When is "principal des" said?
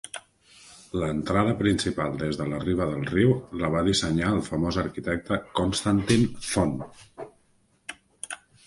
1.59-2.39